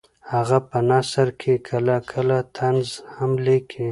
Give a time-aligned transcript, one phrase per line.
[0.33, 3.87] هغه په نثر کې کله کله طنز هم لیکي